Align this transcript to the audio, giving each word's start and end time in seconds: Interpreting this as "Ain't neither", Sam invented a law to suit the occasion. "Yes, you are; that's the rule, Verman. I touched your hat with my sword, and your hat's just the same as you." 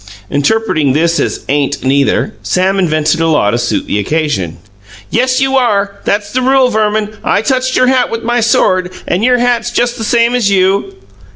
Interpreting 0.31 0.93
this 0.93 1.19
as 1.19 1.41
"Ain't 1.47 1.83
neither", 1.83 2.33
Sam 2.41 2.79
invented 2.79 3.19
a 3.19 3.27
law 3.27 3.51
to 3.51 3.59
suit 3.59 3.85
the 3.85 3.99
occasion. 3.99 4.57
"Yes, 5.11 5.39
you 5.39 5.57
are; 5.57 5.97
that's 6.05 6.31
the 6.31 6.41
rule, 6.41 6.69
Verman. 6.69 7.19
I 7.23 7.43
touched 7.43 7.75
your 7.77 7.85
hat 7.85 8.09
with 8.09 8.23
my 8.23 8.39
sword, 8.39 8.89
and 9.07 9.23
your 9.23 9.37
hat's 9.37 9.69
just 9.69 9.99
the 9.99 10.03
same 10.03 10.33
as 10.33 10.49
you." 10.49 10.95